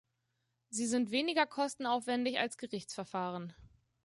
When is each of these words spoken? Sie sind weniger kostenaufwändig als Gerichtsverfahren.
Sie 0.71 0.87
sind 0.87 1.11
weniger 1.11 1.45
kostenaufwändig 1.45 2.39
als 2.39 2.57
Gerichtsverfahren. 2.57 3.53